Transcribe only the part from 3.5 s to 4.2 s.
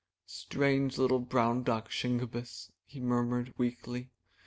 weakly.